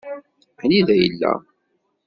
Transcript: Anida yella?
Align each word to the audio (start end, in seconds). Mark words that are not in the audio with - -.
Anida 0.63 0.93
yella? 0.99 1.31